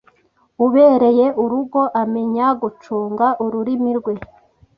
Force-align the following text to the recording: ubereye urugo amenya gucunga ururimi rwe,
ubereye 0.65 1.27
urugo 1.43 1.81
amenya 2.01 2.47
gucunga 2.61 3.27
ururimi 3.43 3.91
rwe, 3.99 4.13